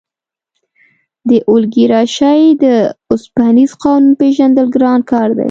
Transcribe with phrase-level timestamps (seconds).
[1.29, 2.65] د اولیګارشۍ د
[3.11, 5.39] اوسپنیز قانون پېژندل ګران کار دی.